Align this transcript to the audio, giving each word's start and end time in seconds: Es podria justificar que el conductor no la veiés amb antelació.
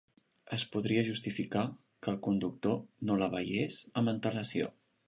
Es 0.55 0.63
podria 0.75 1.03
justificar 1.09 1.67
que 1.75 2.11
el 2.15 2.19
conductor 2.29 2.75
no 3.11 3.21
la 3.25 3.31
veiés 3.39 3.81
amb 4.03 4.15
antelació. 4.17 4.77